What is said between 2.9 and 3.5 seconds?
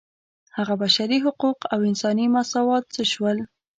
څه شول.